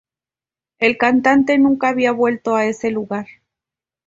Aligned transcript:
El 0.79 0.97
cantante 0.97 1.59
nunca 1.59 1.89
había 1.89 2.11
vuelto 2.11 2.55
a 2.55 2.65
ese 2.65 2.89
lugar. 2.89 3.27